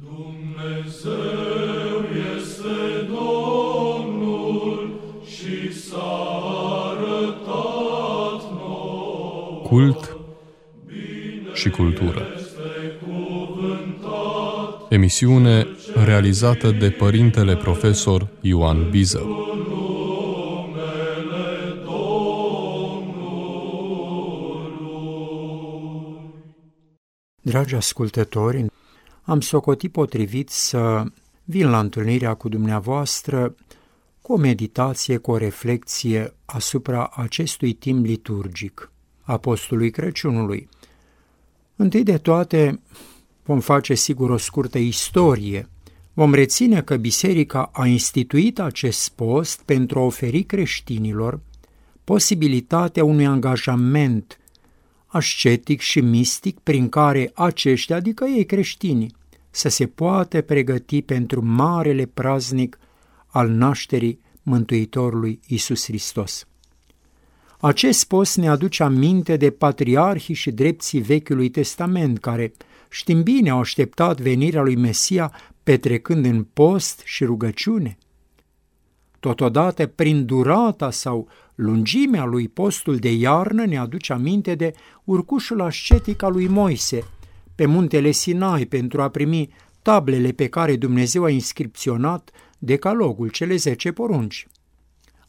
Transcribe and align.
Dumnezeu 0.00 1.14
este 2.36 3.06
Domnul 3.06 5.00
și 5.26 5.72
s-a 5.72 6.40
arătat 6.90 8.42
nouă. 8.52 9.60
Cult 9.62 10.16
și 11.52 11.70
cultură. 11.70 12.26
Emisiune 14.88 15.66
realizată 16.04 16.70
de 16.70 16.90
părintele 16.90 17.56
profesor 17.56 18.28
Ioan 18.40 18.90
Biză. 18.90 19.26
Dragi 27.42 27.74
ascultători, 27.74 28.66
am 29.28 29.40
socotit 29.40 29.92
potrivit 29.92 30.48
să 30.48 31.04
vin 31.44 31.70
la 31.70 31.78
întâlnirea 31.78 32.34
cu 32.34 32.48
dumneavoastră 32.48 33.54
cu 34.22 34.32
o 34.32 34.36
meditație, 34.36 35.16
cu 35.16 35.30
o 35.30 35.36
reflexie 35.36 36.34
asupra 36.44 37.10
acestui 37.14 37.72
timp 37.72 38.04
liturgic, 38.04 38.92
apostolului 39.22 39.90
Crăciunului. 39.90 40.68
Întâi 41.76 42.02
de 42.02 42.18
toate, 42.18 42.80
vom 43.44 43.60
face 43.60 43.94
sigur 43.94 44.30
o 44.30 44.36
scurtă 44.36 44.78
istorie. 44.78 45.68
Vom 46.12 46.34
reține 46.34 46.82
că 46.82 46.96
biserica 46.96 47.70
a 47.72 47.86
instituit 47.86 48.58
acest 48.58 49.08
post 49.08 49.62
pentru 49.62 49.98
a 49.98 50.02
oferi 50.02 50.42
creștinilor 50.42 51.40
posibilitatea 52.04 53.04
unui 53.04 53.26
angajament 53.26 54.38
ascetic 55.06 55.80
și 55.80 56.00
mistic 56.00 56.58
prin 56.58 56.88
care 56.88 57.30
aceștia, 57.34 57.96
adică 57.96 58.24
ei 58.24 58.46
creștini, 58.46 59.16
să 59.50 59.68
se 59.68 59.86
poată 59.86 60.40
pregăti 60.40 61.02
pentru 61.02 61.44
marele 61.44 62.06
praznic 62.06 62.78
al 63.26 63.48
nașterii 63.48 64.20
Mântuitorului 64.42 65.40
Isus 65.46 65.84
Hristos. 65.84 66.46
Acest 67.60 68.04
post 68.04 68.36
ne 68.36 68.48
aduce 68.48 68.82
aminte 68.82 69.36
de 69.36 69.50
patriarhii 69.50 70.34
și 70.34 70.50
drepții 70.50 71.00
Vechiului 71.00 71.48
Testament, 71.48 72.18
care, 72.18 72.52
știm 72.88 73.22
bine, 73.22 73.50
au 73.50 73.58
așteptat 73.58 74.20
venirea 74.20 74.62
lui 74.62 74.76
Mesia 74.76 75.32
petrecând 75.62 76.24
în 76.24 76.44
post 76.52 77.02
și 77.04 77.24
rugăciune. 77.24 77.98
Totodată, 79.20 79.86
prin 79.86 80.26
durata 80.26 80.90
sau 80.90 81.28
lungimea 81.54 82.24
lui 82.24 82.48
postul 82.48 82.96
de 82.96 83.12
iarnă 83.12 83.64
ne 83.64 83.78
aduce 83.78 84.12
aminte 84.12 84.54
de 84.54 84.72
urcușul 85.04 85.60
ascetic 85.60 86.22
al 86.22 86.32
lui 86.32 86.46
Moise, 86.46 87.04
pe 87.58 87.66
muntele 87.66 88.10
Sinai 88.10 88.66
pentru 88.66 89.02
a 89.02 89.08
primi 89.08 89.48
tablele 89.82 90.30
pe 90.32 90.48
care 90.48 90.76
Dumnezeu 90.76 91.24
a 91.24 91.30
inscripționat 91.30 92.30
decalogul, 92.58 93.28
cele 93.28 93.56
zece 93.56 93.92
porunci. 93.92 94.46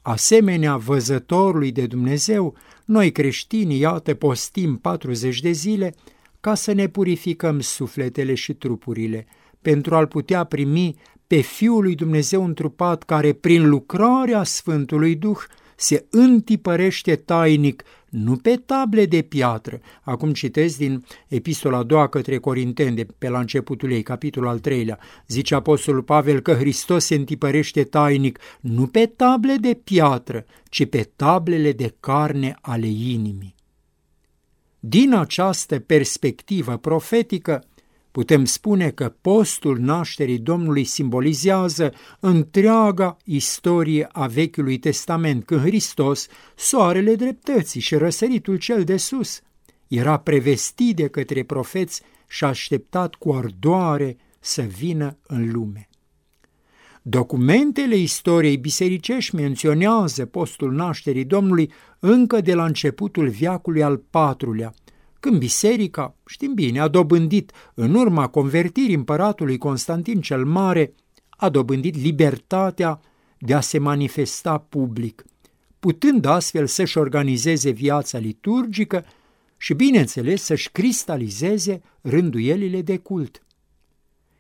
Asemenea 0.02 0.78
văzătorului 0.78 1.72
de 1.72 1.86
Dumnezeu, 1.86 2.56
noi 2.86 3.12
creștini, 3.12 3.80
iată, 3.80 4.14
postim 4.14 4.78
40 4.78 5.40
de 5.40 5.52
zile 5.52 5.96
ca 6.40 6.56
să 6.56 6.72
ne 6.72 6.88
purificăm 6.88 7.60
sufletele 7.60 8.34
și 8.34 8.54
trupurile, 8.54 9.26
pentru 9.62 9.96
a-L 9.96 10.08
putea 10.08 10.44
primi 10.44 10.96
pe 11.28 11.40
Fiul 11.42 11.84
lui 11.84 11.96
Dumnezeu 11.96 12.46
întrupat, 12.46 13.04
care 13.04 13.34
prin 13.34 13.70
lucrarea 13.70 14.44
Sfântului 14.44 15.16
Duh 15.16 15.40
se 15.76 16.06
întipărește 16.10 17.16
tainic, 17.16 17.84
nu 18.10 18.36
pe 18.36 18.56
table 18.56 19.06
de 19.06 19.22
piatră. 19.22 19.80
Acum 20.02 20.34
citesc 20.34 20.78
din 20.78 21.06
epistola 21.28 21.78
a 21.78 21.84
doua 21.84 22.08
către 22.08 22.38
Corinteni, 22.38 22.96
de 22.96 23.08
pe 23.18 23.30
la 23.30 23.40
începutul 23.40 23.92
ei, 23.92 24.04
capitolul 24.04 24.50
al 24.50 24.60
treilea. 24.60 25.00
Zice 25.28 25.56
Apostolul 25.56 26.04
Pavel 26.04 26.40
că 26.40 26.54
Hristos 26.54 27.06
se 27.06 27.16
întipărește 27.16 27.84
tainic, 27.84 28.40
nu 28.60 28.88
pe 28.88 29.06
table 29.06 29.56
de 29.56 29.80
piatră, 29.84 30.46
ci 30.70 30.86
pe 30.86 31.10
tablele 31.16 31.72
de 31.72 31.96
carne 32.00 32.56
ale 32.62 32.88
inimii. 32.88 33.58
Din 34.80 35.14
această 35.14 35.80
perspectivă 35.80 36.78
profetică, 36.78 37.64
Putem 38.20 38.46
spune 38.46 38.90
că 38.90 39.14
postul 39.22 39.78
nașterii 39.78 40.38
Domnului 40.40 40.84
simbolizează 40.84 41.94
întreaga 42.20 43.18
istorie 43.24 44.08
a 44.12 44.28
Vechiului 44.28 44.78
Testament, 44.78 45.46
când 45.46 45.62
Hristos, 45.62 46.28
soarele 46.56 47.16
dreptății 47.16 47.82
și 47.82 47.96
răsăritul 47.96 48.58
cel 48.58 48.84
de 48.84 48.98
sus, 48.98 49.42
era 49.88 50.18
prevestit 50.18 50.96
de 50.96 51.08
către 51.08 51.44
profeți 51.44 52.02
și 52.28 52.44
așteptat 52.44 53.16
cu 53.16 53.34
ardoare 53.34 54.18
să 54.40 54.62
vină 54.62 55.18
în 55.28 55.52
lume. 55.52 55.90
Documentele 57.02 57.96
istoriei 57.96 58.58
bisericești 58.58 59.36
menționează 59.36 60.26
postul 60.26 60.72
nașterii 60.72 61.26
Domnului 61.26 61.72
încă 62.00 62.42
de 62.42 62.54
la 62.54 62.66
începutul 62.66 63.28
viacului 63.28 63.84
al 63.84 63.98
patrulea, 63.98 64.74
când 65.20 65.38
biserica, 65.38 66.16
știm 66.26 66.54
bine, 66.54 66.80
a 66.80 66.88
dobândit, 66.88 67.52
în 67.74 67.94
urma 67.94 68.28
convertirii 68.28 68.96
împăratului 68.96 69.58
Constantin 69.58 70.22
cel 70.22 70.46
Mare, 70.46 70.94
a 71.30 71.50
dobândit 71.50 71.96
libertatea 71.96 73.00
de 73.38 73.54
a 73.54 73.62
se 73.62 73.78
manifesta 73.78 74.58
public, 74.58 75.26
putând 75.80 76.26
astfel 76.26 76.68
să-și 76.68 76.98
organizeze 76.98 77.70
viața 77.70 78.18
liturgică 78.18 79.06
și, 79.58 79.74
bineînțeles, 79.74 80.44
să-și 80.44 80.72
cristalizeze 80.72 81.82
rânduielile 82.02 82.82
de 82.82 82.98
cult. 82.98 83.44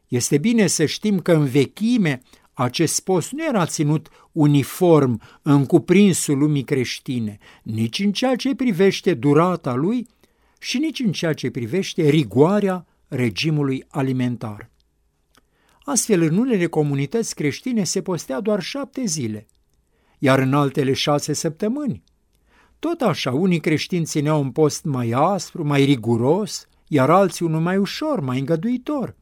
Este 0.07 0.37
bine 0.37 0.67
să 0.67 0.85
știm 0.85 1.19
că 1.19 1.33
în 1.33 1.45
vechime 1.45 2.21
acest 2.53 2.99
post 2.99 3.31
nu 3.31 3.45
era 3.45 3.65
ținut 3.65 4.09
uniform 4.31 5.21
în 5.41 5.65
cuprinsul 5.65 6.37
lumii 6.37 6.63
creștine, 6.63 7.37
nici 7.63 7.99
în 7.99 8.11
ceea 8.11 8.35
ce 8.35 8.55
privește 8.55 9.13
durata 9.13 9.73
lui, 9.73 10.07
și 10.59 10.77
nici 10.77 10.99
în 10.99 11.11
ceea 11.11 11.33
ce 11.33 11.49
privește 11.49 12.09
rigoarea 12.09 12.85
regimului 13.07 13.85
alimentar. 13.87 14.69
Astfel, 15.83 16.21
în 16.21 16.37
unele 16.37 16.67
comunități 16.67 17.35
creștine 17.35 17.83
se 17.83 18.01
postea 18.01 18.39
doar 18.39 18.61
șapte 18.61 19.05
zile, 19.05 19.47
iar 20.19 20.39
în 20.39 20.53
altele 20.53 20.93
șase 20.93 21.33
săptămâni. 21.33 22.03
Tot 22.79 23.01
așa, 23.01 23.31
unii 23.31 23.59
creștini 23.59 24.05
țineau 24.05 24.41
un 24.41 24.51
post 24.51 24.83
mai 24.83 25.11
aspru, 25.15 25.65
mai 25.65 25.83
riguros, 25.83 26.67
iar 26.87 27.09
alții 27.09 27.45
unul 27.45 27.61
mai 27.61 27.77
ușor, 27.77 28.19
mai 28.19 28.39
îngăduitor. 28.39 29.15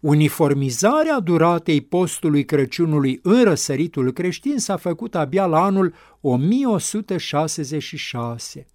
Uniformizarea 0.00 1.20
duratei 1.20 1.80
postului 1.80 2.44
Crăciunului 2.44 3.18
în 3.22 3.44
răsăritul 3.44 4.12
creștin 4.12 4.58
s-a 4.58 4.76
făcut 4.76 5.14
abia 5.14 5.46
la 5.46 5.64
anul 5.64 5.94
1166 6.20 8.66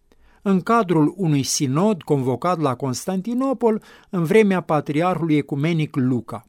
în 0.41 0.62
cadrul 0.62 1.13
unui 1.18 1.44
sinod 1.44 2.02
convocat 2.02 2.59
la 2.59 2.75
Constantinopol 2.75 3.84
în 4.09 4.24
vremea 4.24 4.62
patriarhului 4.62 5.38
ecumenic 5.38 5.96
Luca. 5.96 6.46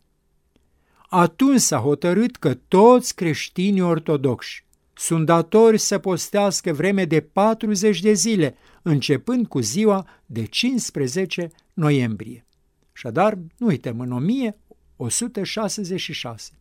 Atunci 1.09 1.61
s-a 1.61 1.79
hotărât 1.79 2.37
că 2.37 2.55
toți 2.55 3.15
creștinii 3.15 3.81
ortodoxi 3.81 4.65
sunt 4.95 5.27
datori 5.27 5.79
să 5.79 5.99
postească 5.99 6.73
vreme 6.73 7.05
de 7.05 7.21
40 7.21 8.01
de 8.01 8.13
zile, 8.13 8.57
începând 8.83 9.47
cu 9.47 9.61
ziua 9.61 10.07
de 10.27 10.45
15 10.45 11.51
noiembrie. 11.73 12.47
Așadar, 12.93 13.39
nu 13.57 13.67
uităm, 13.67 14.01
în 14.01 14.13
1166. 14.13 16.53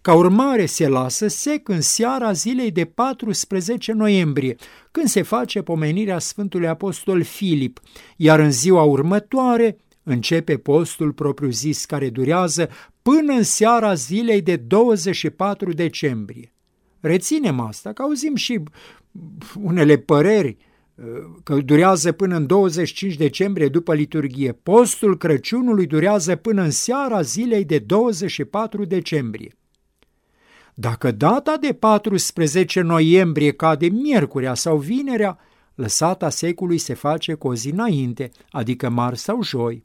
Ca 0.00 0.14
urmare, 0.14 0.66
se 0.66 0.88
lasă 0.88 1.28
sec 1.28 1.68
în 1.68 1.80
seara 1.80 2.32
zilei 2.32 2.70
de 2.70 2.84
14 2.84 3.92
noiembrie, 3.92 4.56
când 4.90 5.06
se 5.06 5.22
face 5.22 5.62
pomenirea 5.62 6.18
Sfântului 6.18 6.68
Apostol 6.68 7.22
Filip, 7.22 7.80
iar 8.16 8.38
în 8.38 8.50
ziua 8.50 8.82
următoare 8.82 9.76
începe 10.02 10.56
postul 10.56 11.12
propriu-zis 11.12 11.84
care 11.84 12.10
durează 12.10 12.68
până 13.02 13.32
în 13.32 13.42
seara 13.42 13.94
zilei 13.94 14.42
de 14.42 14.56
24 14.56 15.72
decembrie. 15.72 16.52
Reținem 17.00 17.60
asta, 17.60 17.92
că 17.92 18.02
auzim 18.02 18.34
și 18.34 18.60
unele 19.62 19.96
păreri 19.96 20.56
că 21.42 21.54
durează 21.54 22.12
până 22.12 22.36
în 22.36 22.46
25 22.46 23.14
decembrie 23.14 23.68
după 23.68 23.94
liturghie. 23.94 24.52
Postul 24.52 25.16
Crăciunului 25.16 25.86
durează 25.86 26.36
până 26.36 26.62
în 26.62 26.70
seara 26.70 27.20
zilei 27.22 27.64
de 27.64 27.78
24 27.78 28.84
decembrie. 28.84 29.56
Dacă 30.74 31.10
data 31.10 31.56
de 31.56 31.72
14 31.72 32.80
noiembrie 32.80 33.52
cade 33.52 33.86
miercurea 33.86 34.54
sau 34.54 34.76
vinerea, 34.76 35.38
lăsata 35.74 36.28
secului 36.28 36.78
se 36.78 36.94
face 36.94 37.34
cu 37.34 37.48
o 37.48 37.54
zi 37.54 37.70
înainte, 37.70 38.30
adică 38.50 38.88
marți 38.88 39.22
sau 39.22 39.42
joi. 39.42 39.84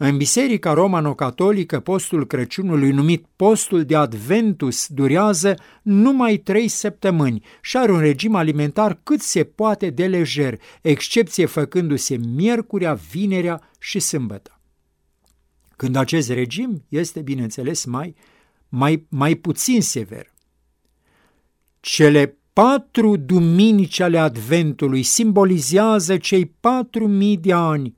În 0.00 0.16
Biserica 0.16 0.72
Romano-Catolică, 0.72 1.80
postul 1.80 2.26
Crăciunului, 2.26 2.90
numit 2.90 3.26
postul 3.36 3.84
de 3.84 3.96
Adventus, 3.96 4.86
durează 4.86 5.54
numai 5.82 6.36
trei 6.36 6.68
săptămâni 6.68 7.44
și 7.62 7.76
are 7.76 7.92
un 7.92 8.00
regim 8.00 8.34
alimentar 8.34 9.00
cât 9.02 9.20
se 9.20 9.44
poate 9.44 9.90
de 9.90 10.06
lejer, 10.06 10.60
excepție 10.82 11.46
făcându-se 11.46 12.16
miercurea, 12.16 12.94
vinerea 13.10 13.70
și 13.78 13.98
sâmbătă. 13.98 14.60
când 15.76 15.96
acest 15.96 16.30
regim 16.30 16.84
este, 16.88 17.20
bineînțeles, 17.20 17.84
mai, 17.84 18.14
mai, 18.68 19.06
mai 19.08 19.34
puțin 19.34 19.82
sever. 19.82 20.32
Cele 21.80 22.38
patru 22.52 23.16
duminici 23.16 24.00
ale 24.00 24.18
Adventului 24.18 25.02
simbolizează 25.02 26.16
cei 26.16 26.46
patru 26.46 27.08
mii 27.08 27.36
de 27.36 27.52
ani 27.52 27.96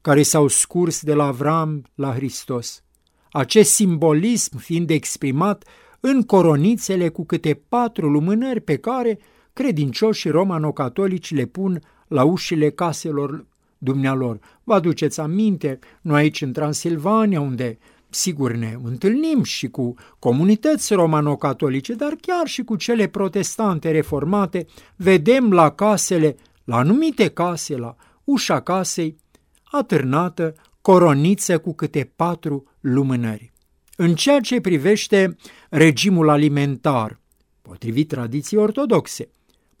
care 0.00 0.22
s-au 0.22 0.46
scurs 0.48 1.02
de 1.02 1.14
la 1.14 1.26
Avram 1.26 1.84
la 1.94 2.12
Hristos. 2.12 2.82
Acest 3.30 3.72
simbolism 3.72 4.56
fiind 4.56 4.90
exprimat 4.90 5.64
în 6.00 6.22
coronițele 6.22 7.08
cu 7.08 7.24
câte 7.24 7.62
patru 7.68 8.10
lumânări 8.10 8.60
pe 8.60 8.76
care 8.76 9.18
credincioșii 9.52 10.30
romano-catolici 10.30 11.34
le 11.34 11.44
pun 11.44 11.80
la 12.08 12.24
ușile 12.24 12.70
caselor 12.70 13.46
dumnealor. 13.78 14.38
Vă 14.64 14.74
aduceți 14.74 15.20
aminte, 15.20 15.78
noi 16.02 16.20
aici 16.20 16.42
în 16.42 16.52
Transilvania, 16.52 17.40
unde 17.40 17.78
sigur 18.14 18.52
ne 18.52 18.78
întâlnim 18.82 19.42
și 19.42 19.68
cu 19.68 19.94
comunități 20.18 20.94
romano-catolice, 20.94 21.94
dar 21.94 22.16
chiar 22.20 22.46
și 22.46 22.62
cu 22.62 22.76
cele 22.76 23.06
protestante 23.06 23.90
reformate, 23.90 24.66
vedem 24.96 25.52
la 25.52 25.70
casele, 25.70 26.36
la 26.64 26.76
anumite 26.76 27.28
case, 27.28 27.76
la 27.76 27.96
ușa 28.24 28.60
casei, 28.60 29.16
atârnată 29.64 30.54
coroniță 30.80 31.58
cu 31.58 31.74
câte 31.74 32.12
patru 32.16 32.64
lumânări. 32.80 33.52
În 33.96 34.14
ceea 34.14 34.40
ce 34.40 34.60
privește 34.60 35.36
regimul 35.70 36.28
alimentar, 36.28 37.20
potrivit 37.62 38.08
tradiției 38.08 38.60
ortodoxe, 38.60 39.28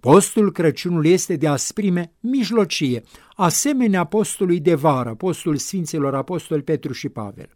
postul 0.00 0.52
Crăciunului 0.52 1.10
este 1.10 1.36
de 1.36 1.46
asprime 1.46 2.12
mijlocie, 2.20 3.02
asemenea 3.34 4.04
postului 4.04 4.60
de 4.60 4.74
vară, 4.74 5.14
postul 5.14 5.56
Sfinților 5.56 6.14
Apostoli 6.14 6.62
Petru 6.62 6.92
și 6.92 7.08
Pavel. 7.08 7.48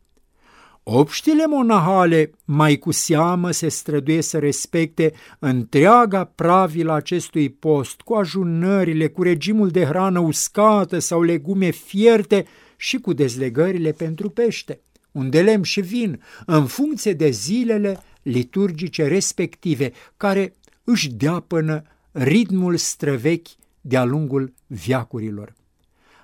Obștile 0.90 1.46
monahale 1.46 2.31
mai 2.44 2.76
cu 2.76 2.90
seamă 2.90 3.50
se 3.50 3.69
străduie 3.69 4.20
să 4.20 4.38
respecte 4.38 5.12
întreaga 5.38 6.25
pravila 6.25 6.94
acestui 6.94 7.49
post, 7.49 8.00
cu 8.00 8.14
ajunările, 8.14 9.08
cu 9.08 9.23
regimul 9.23 9.69
de 9.69 9.85
hrană 9.85 10.19
uscată 10.19 10.99
sau 10.99 11.23
legume 11.23 11.70
fierte 11.70 12.46
și 12.76 12.99
cu 12.99 13.12
dezlegările 13.12 13.93
pentru 13.93 14.31
pește, 14.31 14.81
unde 15.12 15.43
lemn 15.43 15.62
și 15.62 15.81
vin, 15.81 16.23
în 16.46 16.67
funcție 16.67 17.12
de 17.12 17.31
zilele 17.31 18.00
liturgice 18.23 19.06
respective, 19.06 19.93
care 20.17 20.56
își 20.85 21.11
deapănă 21.11 21.82
ritmul 22.12 22.76
străvechi 22.76 23.50
de-a 23.81 24.05
lungul 24.05 24.52
viacurilor. 24.67 25.55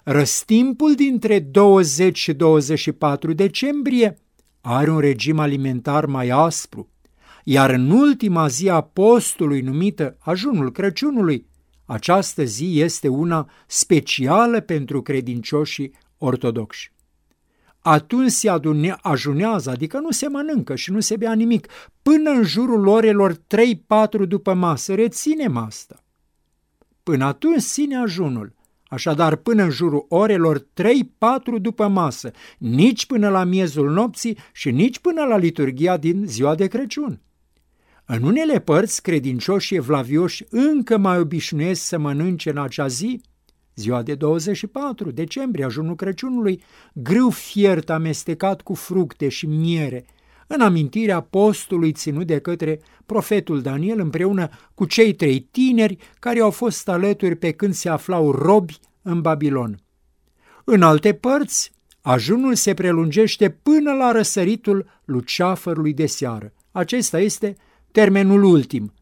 Răstimpul 0.03 0.95
dintre 0.95 1.39
20 1.39 2.19
și 2.19 2.33
24 2.33 3.33
decembrie 3.33 4.19
are 4.67 4.91
un 4.91 4.99
regim 4.99 5.39
alimentar 5.39 6.07
mai 6.07 6.29
aspru, 6.29 6.89
iar 7.45 7.71
în 7.71 7.91
ultima 7.91 8.47
zi 8.47 8.69
a 8.69 8.81
postului 8.81 9.61
numită 9.61 10.17
ajunul 10.21 10.73
Crăciunului, 10.73 11.47
această 11.85 12.45
zi 12.45 12.81
este 12.81 13.09
una 13.09 13.51
specială 13.67 14.61
pentru 14.61 15.03
credincioșii 15.03 15.93
ortodoxi. 16.19 16.93
Atunci 17.79 18.31
se 18.31 18.49
adune, 18.49 18.97
ajunează, 19.03 19.71
adică 19.71 19.99
nu 19.99 20.11
se 20.11 20.29
mănâncă 20.29 20.75
și 20.75 20.91
nu 20.91 21.01
se 21.01 21.17
bea 21.17 21.33
nimic, 21.33 21.67
până 22.03 22.31
în 22.31 22.43
jurul 22.43 22.87
orelor 22.87 23.35
3-4 23.35 23.39
după 24.29 24.55
masă, 24.55 24.95
reținem 24.95 25.57
asta. 25.57 26.05
Până 27.03 27.25
atunci 27.25 27.63
ține 27.63 27.97
ajunul, 27.97 28.54
așadar 28.95 29.37
până 29.37 29.63
în 29.63 29.71
jurul 29.71 30.07
orelor 30.09 30.59
3-4 30.61 30.65
după 31.61 31.89
masă, 31.89 32.31
nici 32.59 33.07
până 33.07 33.29
la 33.29 33.45
miezul 33.45 33.91
nopții 33.91 34.39
și 34.53 34.71
nici 34.71 34.99
până 34.99 35.25
la 35.25 35.37
liturgia 35.37 35.97
din 35.97 36.25
ziua 36.27 36.55
de 36.55 36.67
Crăciun. 36.67 37.21
În 38.05 38.23
unele 38.23 38.61
părți, 38.61 39.03
credincioșii 39.03 39.77
evlavioși 39.77 40.45
încă 40.51 40.99
mai 40.99 41.19
obișnuiesc 41.19 41.83
să 41.83 41.99
mănânce 41.99 42.51
în 42.51 42.59
acea 42.59 42.87
zi, 42.87 43.21
ziua 43.75 44.03
de 44.03 44.15
24 44.15 45.11
decembrie, 45.11 45.65
ajunul 45.65 45.95
Crăciunului, 45.95 46.63
grâu 46.93 47.31
fiert 47.31 47.91
amestecat 47.91 48.61
cu 48.61 48.75
fructe 48.75 49.29
și 49.29 49.47
miere, 49.47 50.05
în 50.47 50.61
amintirea 50.61 51.21
postului 51.21 51.93
ținut 51.93 52.27
de 52.27 52.39
către 52.39 52.81
profetul 53.07 53.63
Daniel 53.63 54.01
împreună 54.01 54.49
cu 54.75 54.85
cei 54.85 55.15
trei 55.15 55.41
tineri 55.41 55.97
care 56.19 56.41
au 56.41 56.51
fost 56.51 56.89
alături 56.89 57.37
pe 57.37 57.51
când 57.53 57.75
se 57.75 57.89
aflau 57.89 58.31
robi 58.31 58.79
în 59.03 59.21
Babilon. 59.21 59.79
În 60.65 60.83
alte 60.83 61.15
părți, 61.15 61.73
ajunul 62.01 62.55
se 62.55 62.75
prelungește 62.75 63.51
până 63.51 63.93
la 63.93 64.13
răsăritul 64.13 65.01
luceafărului 65.05 65.93
de 65.93 66.07
seară. 66.07 66.53
Acesta 66.73 67.21
este 67.21 67.57
termenul 67.93 68.43
ultim, 68.43 68.93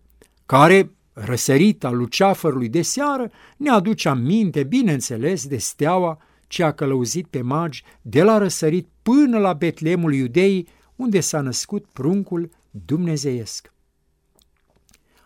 care, 0.46 0.90
răsărita 1.12 1.90
luceafărului 1.90 2.68
de 2.68 2.82
seară, 2.82 3.30
ne 3.56 3.70
aduce 3.70 4.08
aminte, 4.08 4.62
bineînțeles, 4.62 5.46
de 5.46 5.56
steaua 5.56 6.18
ce 6.46 6.62
a 6.62 6.72
călăuzit 6.72 7.26
pe 7.26 7.40
magi 7.40 7.84
de 8.02 8.22
la 8.22 8.38
răsărit 8.38 8.88
până 9.02 9.38
la 9.38 9.52
Betlemul 9.52 10.14
Iudeii, 10.14 10.68
unde 10.96 11.20
s-a 11.20 11.40
născut 11.40 11.86
pruncul 11.92 12.50
dumnezeiesc. 12.70 13.72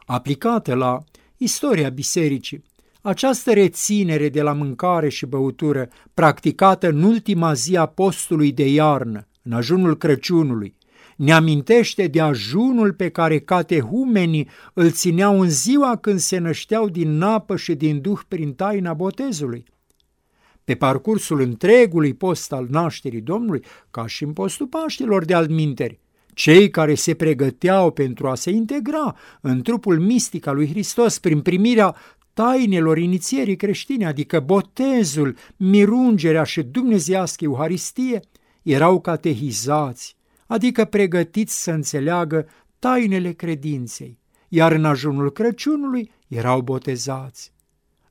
Aplicată 0.07 0.75
la 0.75 0.99
istoria 1.37 1.89
bisericii, 1.89 2.65
această 3.03 3.53
reținere 3.53 4.29
de 4.29 4.43
la 4.43 4.53
mâncare 4.53 5.09
și 5.09 5.27
băutură, 5.27 5.89
practicată 6.15 6.89
în 6.89 7.03
ultima 7.03 7.53
zi 7.53 7.77
a 7.77 7.87
postului 7.87 8.53
de 8.53 8.69
iarnă, 8.69 9.27
în 9.43 9.53
ajunul 9.53 9.97
Crăciunului, 9.97 10.77
ne 11.17 11.33
amintește 11.33 12.07
de 12.07 12.21
ajunul 12.21 12.93
pe 12.93 13.09
care 13.09 13.39
catehumenii 13.39 14.49
îl 14.73 14.91
țineau 14.91 15.41
în 15.41 15.51
ziua 15.51 15.97
când 15.97 16.19
se 16.19 16.39
nășteau 16.39 16.89
din 16.89 17.23
apă 17.23 17.57
și 17.57 17.75
din 17.75 18.01
duh 18.01 18.21
prin 18.29 18.55
taina 18.55 18.95
botezului. 18.95 19.65
Pe 20.67 20.75
parcursul 20.75 21.41
întregului 21.41 22.15
post 22.15 22.53
al 22.53 22.67
nașterii 22.71 23.21
Domnului, 23.21 23.65
ca 23.91 24.07
și 24.07 24.25
în 24.25 24.33
postul 24.33 24.67
Paștilor 24.67 25.25
de 25.25 25.35
alminteri, 25.35 26.01
cei 26.35 26.71
care 26.71 26.95
se 26.95 27.15
pregăteau 27.15 27.91
pentru 27.91 28.29
a 28.29 28.35
se 28.35 28.51
integra 28.51 29.17
în 29.41 29.63
trupul 29.63 29.99
mistic 29.99 30.47
al 30.47 30.55
lui 30.55 30.69
Hristos 30.69 31.19
prin 31.19 31.41
primirea 31.41 31.97
tainelor 32.33 32.99
inițierii 32.99 33.57
creștine, 33.57 34.07
adică 34.07 34.41
botezul, 34.41 35.37
mirungerea 35.57 36.43
și 36.43 36.63
dumnezeiască 36.63 37.45
Euharistie, 37.45 38.21
erau 38.63 39.01
catehizați, 39.01 40.17
adică 40.47 40.85
pregătiți 40.85 41.63
să 41.63 41.71
înțeleagă 41.71 42.49
tainele 42.79 43.33
credinței, 43.33 44.19
iar 44.49 44.73
în 44.73 44.85
ajunul 44.85 45.33
Crăciunului 45.33 46.11
erau 46.29 46.61
botezați. 46.61 47.55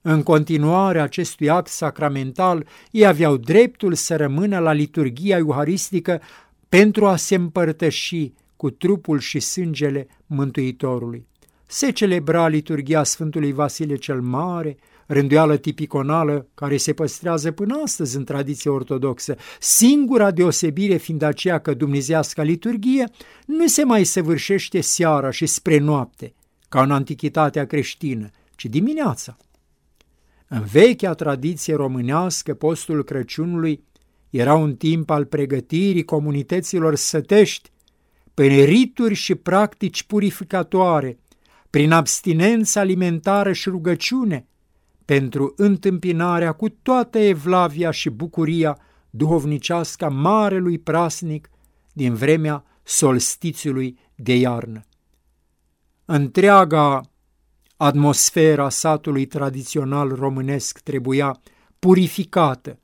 În 0.08 0.24
continuare 0.24 1.02
acestui 1.02 1.50
act 1.50 1.68
sacramental, 1.68 2.68
ei 2.92 3.06
aveau 3.06 3.38
dreptul 3.38 3.94
să 3.94 4.16
rămână 4.16 4.60
la 4.60 4.72
liturgia 4.72 5.38
euharistică 5.38 6.22
pentru 6.70 7.06
a 7.06 7.16
se 7.16 7.36
împărtăși 7.36 8.34
cu 8.56 8.70
trupul 8.70 9.20
și 9.20 9.40
sângele 9.40 10.08
Mântuitorului. 10.26 11.28
Se 11.66 11.92
celebra 11.92 12.48
liturgia 12.48 13.04
Sfântului 13.04 13.52
Vasile 13.52 13.96
cel 13.96 14.22
Mare, 14.22 14.78
rânduială 15.06 15.58
tipiconală 15.58 16.48
care 16.54 16.78
se 16.78 16.94
păstrează 16.94 17.52
până 17.52 17.82
astăzi 17.84 18.16
în 18.18 18.24
tradiție 18.24 18.72
ortodoxă, 18.72 19.36
singura 19.60 20.32
deosebire 20.32 20.96
fiind 20.96 21.22
aceea 21.22 21.60
că 21.60 21.74
dumnezească 21.74 22.44
liturgie 22.44 23.10
nu 23.46 23.68
se 23.68 23.84
mai 23.84 24.04
săvârșește 24.04 24.82
seara 24.82 25.30
și 25.30 25.46
spre 25.46 25.78
noapte, 25.78 26.34
ca 26.70 26.82
în 26.82 26.92
antichitatea 26.92 27.66
creștină, 27.66 28.30
ci 28.56 28.66
dimineața. 28.66 29.38
În 30.56 30.64
vechea 30.64 31.14
tradiție 31.14 31.76
românească, 31.76 32.54
postul 32.54 33.04
Crăciunului 33.04 33.84
era 34.30 34.54
un 34.54 34.76
timp 34.76 35.10
al 35.10 35.26
pregătirii 35.26 36.04
comunităților 36.04 36.96
sătești 36.96 37.72
prin 38.34 38.66
rituri 38.66 39.14
și 39.14 39.36
practici 39.36 40.04
purificatoare, 40.04 41.20
prin 41.70 41.92
abstinență 41.92 42.80
alimentară 42.80 43.52
și 43.52 43.70
rugăciune, 43.70 44.48
pentru 45.06 45.54
întâmpinarea 45.56 46.52
cu 46.52 46.70
toată 46.70 47.18
evlavia 47.18 47.92
și 47.92 48.10
bucuria 48.10 48.78
duhovnicească 49.10 50.10
marelui 50.10 50.78
prasnic 50.78 51.50
din 51.94 52.14
vremea 52.14 52.64
solstițiului 52.84 53.98
de 54.16 54.36
iarnă. 54.36 54.82
Întreaga 56.06 57.02
atmosfera 57.78 58.70
satului 58.70 59.26
tradițional 59.26 60.10
românesc 60.10 60.80
trebuia 60.80 61.42
purificată, 61.80 62.80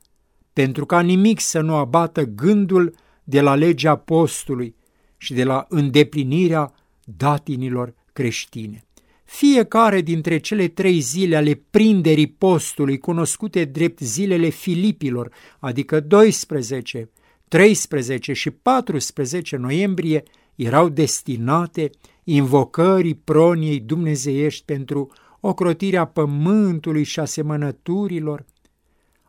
pentru 0.52 0.86
ca 0.86 1.00
nimic 1.00 1.40
să 1.40 1.60
nu 1.60 1.74
abată 1.74 2.24
gândul 2.24 2.94
de 3.24 3.40
la 3.40 3.54
legea 3.54 3.96
postului 3.96 4.74
și 5.16 5.34
de 5.34 5.44
la 5.44 5.66
îndeplinirea 5.68 6.72
datinilor 7.04 7.94
creștine. 8.12 8.84
Fiecare 9.24 10.00
dintre 10.00 10.38
cele 10.38 10.68
trei 10.68 11.00
zile 11.00 11.36
ale 11.36 11.62
prinderii 11.70 12.26
postului, 12.26 12.98
cunoscute 12.98 13.64
drept 13.64 13.98
zilele 14.00 14.48
Filipilor, 14.48 15.32
adică 15.58 16.00
12, 16.00 17.10
13 17.48 18.32
și 18.32 18.50
14 18.50 19.56
noiembrie 19.56 20.22
erau 20.54 20.88
destinate 20.88 21.90
invocării 22.24 23.14
proniei 23.14 23.80
dumnezeiești 23.80 24.64
pentru 24.64 25.10
ocrotirea 25.40 26.04
pământului 26.04 27.02
și 27.02 27.20
asemănăturilor, 27.20 28.44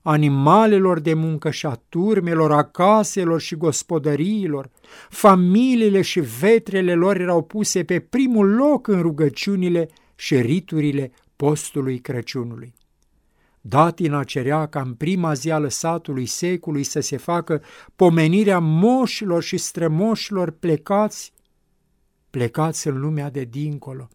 animalelor 0.02 1.00
de 1.00 1.14
muncă 1.14 1.50
și 1.50 1.66
a 1.66 1.82
turmelor, 1.90 2.52
a 2.52 2.64
caselor 2.64 3.42
și 3.42 3.56
gospodăriilor, 3.56 4.70
familiile 5.10 6.02
și 6.02 6.20
vetrele 6.20 6.94
lor 6.94 7.20
erau 7.20 7.44
puse 7.44 7.84
pe 7.84 8.00
primul 8.00 8.56
loc 8.56 8.88
în 8.88 9.02
rugăciunile 9.02 9.90
și 10.16 10.36
riturile 10.36 11.12
postului 11.36 12.00
Crăciunului. 12.00 12.74
Datina 13.66 14.24
cerea 14.24 14.66
ca 14.66 14.82
în 14.82 14.94
prima 14.94 15.34
zi 15.34 15.52
a 15.52 15.58
lăsatului 15.58 16.26
secului 16.26 16.84
să 16.84 17.00
se 17.00 17.18
facă 17.18 17.62
pomenirea 17.96 18.60
moșilor 18.60 19.44
și 19.44 19.58
strămoșilor 19.58 20.52
plecați, 20.52 21.34
plecați 22.30 22.88
în 22.88 23.00
lumea 23.00 23.30
de 23.30 23.44
dincolo, 23.44 24.08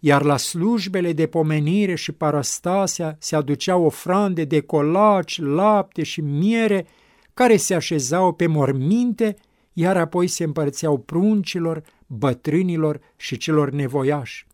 iar 0.00 0.22
la 0.22 0.36
slujbele 0.36 1.12
de 1.12 1.26
pomenire 1.26 1.94
și 1.94 2.12
parastasea 2.12 3.16
se 3.20 3.36
aduceau 3.36 3.84
ofrande 3.84 4.44
de 4.44 4.60
colaci, 4.60 5.40
lapte 5.40 6.02
și 6.02 6.20
miere, 6.20 6.86
care 7.34 7.56
se 7.56 7.74
așezau 7.74 8.32
pe 8.32 8.46
morminte, 8.46 9.36
iar 9.72 9.96
apoi 9.96 10.26
se 10.26 10.44
împărțeau 10.44 10.98
pruncilor, 10.98 11.82
bătrânilor 12.06 13.00
și 13.16 13.36
celor 13.36 13.70
nevoiași. 13.70 14.46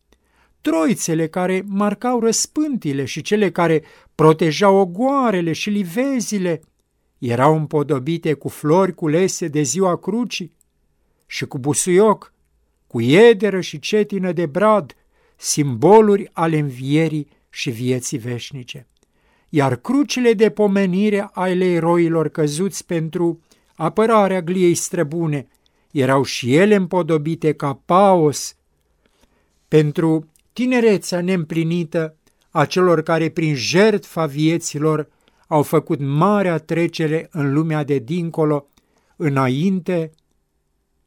Troițele 0.61 1.29
care 1.29 1.65
marcau 1.67 2.21
răspântile 2.21 3.05
și 3.05 3.23
cele 3.23 3.51
care 3.51 3.83
protejau 4.15 4.77
ogoarele 4.77 5.53
și 5.53 5.71
livezile 5.71 6.61
erau 7.19 7.57
împodobite 7.57 8.33
cu 8.33 8.49
flori 8.49 8.95
culese 8.95 9.49
de 9.49 9.63
ziua 9.63 9.97
crucii 9.97 10.53
și 11.27 11.47
cu 11.47 11.59
busuioc, 11.59 12.33
cu 12.87 13.01
iederă 13.01 13.61
și 13.61 13.79
cetină 13.79 14.33
de 14.33 14.47
brad, 14.47 14.95
simboluri 15.37 16.31
ale 16.33 16.59
învierii 16.59 17.29
și 17.51 17.71
vieții 17.71 18.19
veșnice. 18.19 18.87
Iar 19.49 19.77
crucile 19.77 20.33
de 20.33 20.51
pomenire 20.51 21.29
ale 21.33 21.65
eroilor 21.65 22.29
căzuți 22.29 22.87
pentru 22.87 23.41
apărarea 23.75 24.43
gliei 24.43 24.75
străbune 24.75 25.49
erau 25.91 26.23
și 26.23 26.55
ele 26.55 26.75
împodobite 26.75 27.53
ca 27.53 27.81
paos 27.85 28.57
pentru 29.69 30.30
tinerețea 30.53 31.21
neîmplinită 31.21 32.17
a 32.51 32.65
celor 32.65 33.03
care 33.03 33.29
prin 33.29 33.55
jertfa 33.55 34.27
vieților 34.27 35.09
au 35.47 35.63
făcut 35.63 36.01
marea 36.01 36.59
trecere 36.59 37.29
în 37.31 37.53
lumea 37.53 37.85
de 37.85 37.99
dincolo 37.99 38.69
înainte 39.17 40.11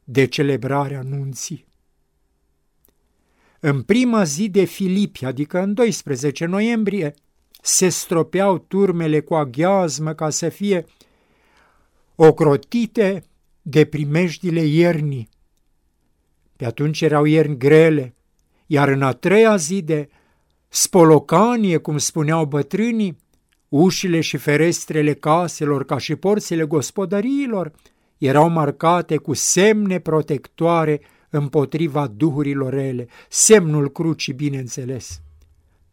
de 0.03 0.25
celebrarea 0.25 1.01
nunții. 1.01 1.65
În 3.59 3.81
prima 3.81 4.23
zi 4.23 4.50
de 4.50 4.63
Filipi, 4.63 5.25
adică 5.25 5.59
în 5.59 5.73
12 5.73 6.45
noiembrie, 6.45 7.13
se 7.62 7.89
stropeau 7.89 8.57
turmele 8.57 9.19
cu 9.19 9.33
aghiazmă 9.35 10.13
ca 10.13 10.29
să 10.29 10.50
fie 10.50 10.85
ocrotite 12.15 13.23
de 13.62 13.85
primejdile 13.85 14.62
iernii. 14.62 15.29
Pe 16.55 16.65
atunci 16.65 17.01
erau 17.01 17.25
ierni 17.25 17.57
grele, 17.57 18.15
iar 18.74 18.88
în 18.88 19.01
a 19.01 19.12
treia 19.12 19.56
zi 19.56 19.82
de 19.82 20.10
spolocanie, 20.68 21.77
cum 21.77 21.98
spuneau 21.98 22.46
bătrânii, 22.46 23.18
ușile 23.70 24.22
și 24.22 24.38
ferestrele 24.38 25.13
caselor, 25.13 25.86
ca 25.86 25.98
și 25.98 26.15
porțile 26.15 26.63
gospodăriilor, 26.63 27.72
erau 28.18 28.50
marcate 28.50 29.18
cu 29.18 29.34
semne 29.34 30.00
protectoare 30.00 31.01
împotriva 31.30 32.08
duhurilor 32.08 32.74
rele, 32.74 33.08
semnul 33.30 33.92
crucii, 33.92 34.34
bineînțeles. 34.34 35.22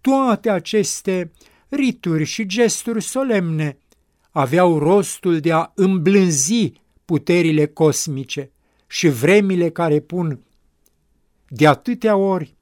Toate 0.01 0.51
aceste 0.51 1.31
rituri 1.69 2.25
și 2.25 2.47
gesturi 2.47 3.03
solemne 3.03 3.79
aveau 4.31 4.79
rostul 4.79 5.41
de 5.41 5.53
a 5.53 5.71
îmblânzi 5.75 6.73
puterile 7.05 7.67
cosmice 7.67 8.51
și 8.87 9.09
vremile 9.09 9.71
care 9.71 10.01
pun 10.01 10.41
de 11.49 11.67
atâtea 11.67 12.17
ori 12.17 12.59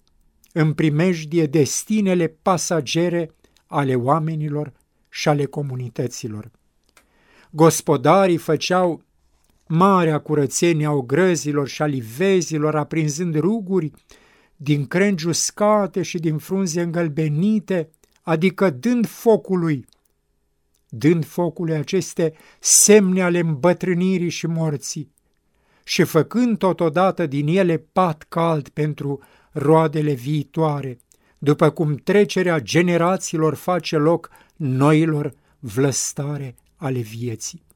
în 0.60 0.72
primejdie 0.72 1.46
destinele 1.46 2.26
pasagere 2.42 3.34
ale 3.66 3.94
oamenilor 3.94 4.72
și 5.08 5.28
ale 5.28 5.44
comunităților. 5.44 6.50
Gospodarii 7.50 8.36
făceau 8.36 9.02
marea 9.66 10.18
curățenie 10.18 10.86
a 10.86 10.90
ogrăzilor 10.90 11.68
și 11.68 11.82
a 11.82 11.86
livezilor, 11.86 12.76
aprinzând 12.76 13.38
ruguri 13.38 13.90
din 14.56 14.86
crengi 14.86 15.26
uscate 15.26 16.02
și 16.02 16.18
din 16.18 16.38
frunze 16.38 16.80
îngălbenite, 16.80 17.90
adică 18.22 18.70
dând 18.70 19.06
focului, 19.06 19.86
dând 20.88 21.24
focului 21.24 21.74
aceste 21.74 22.32
semne 22.60 23.22
ale 23.22 23.38
îmbătrânirii 23.38 24.28
și 24.28 24.46
morții 24.46 25.12
și 25.84 26.04
făcând 26.04 26.58
totodată 26.58 27.26
din 27.26 27.46
ele 27.46 27.76
pat 27.92 28.26
cald 28.28 28.68
pentru 28.68 29.20
roadele 29.58 30.12
viitoare, 30.12 30.98
după 31.38 31.70
cum 31.70 31.94
trecerea 31.94 32.60
generațiilor 32.60 33.54
face 33.54 33.96
loc 33.96 34.30
noilor 34.56 35.34
vlăstare 35.58 36.54
ale 36.76 36.98
vieții. 36.98 37.66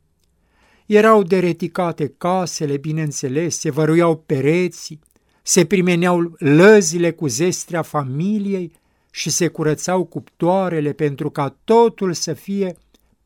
Erau 0.86 1.22
dereticate 1.22 2.14
casele, 2.18 2.76
bineînțeles, 2.76 3.58
se 3.58 3.70
văruiau 3.70 4.16
pereții, 4.16 5.00
se 5.42 5.64
primeneau 5.64 6.34
lăzile 6.38 7.10
cu 7.10 7.26
zestrea 7.26 7.82
familiei 7.82 8.72
și 9.10 9.30
se 9.30 9.48
curățau 9.48 10.04
cuptoarele 10.04 10.92
pentru 10.92 11.30
ca 11.30 11.56
totul 11.64 12.12
să 12.12 12.32
fie 12.32 12.76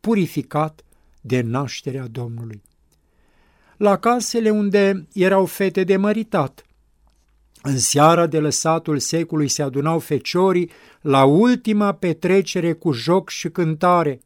purificat 0.01 0.85
de 1.21 1.41
nașterea 1.41 2.07
Domnului. 2.07 2.63
La 3.77 3.97
casele 3.97 4.51
unde 4.51 5.07
erau 5.13 5.47
fete 5.47 5.85
de 5.85 5.97
măritat, 5.97 6.66
în 7.67 7.79
seara 7.79 8.27
de 8.27 8.39
lăsatul 8.39 8.99
secului 8.99 9.49
se 9.49 9.63
adunau 9.63 9.99
feciorii 9.99 10.71
la 11.01 11.25
ultima 11.25 11.93
petrecere 11.93 12.73
cu 12.73 12.93
joc 12.93 13.29
și 13.29 13.49
cântare, 13.49 14.21